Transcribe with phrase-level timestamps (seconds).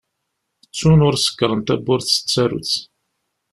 [0.67, 2.73] Ttun ur sekkṛen tawwurt s tsarut.